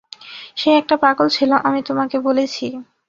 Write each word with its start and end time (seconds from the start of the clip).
সে 0.57 0.69
একটা 0.77 0.95
পাগল 0.97 1.27
ছিল, 1.29 1.51
আমি 1.67 1.79
তোমাকে 1.83 2.17
বলেছি। 2.19 2.65